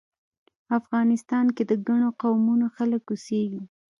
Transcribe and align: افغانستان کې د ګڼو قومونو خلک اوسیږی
افغانستان 0.79 1.45
کې 1.55 1.63
د 1.69 1.73
ګڼو 1.87 2.09
قومونو 2.21 2.65
خلک 2.75 3.03
اوسیږی 3.09 3.63